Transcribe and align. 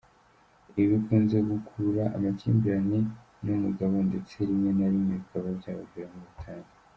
Ibi 0.71 0.85
bikunze 0.93 1.37
gukurura 1.49 2.03
amakimbirane 2.17 2.99
n’umugabo, 3.43 3.95
ndetse 4.09 4.35
rimwe 4.47 4.69
na 4.77 4.87
rimwe 4.93 5.13
bikaba 5.21 5.47
byabaviramo 5.59 6.17
ubutane. 6.21 6.69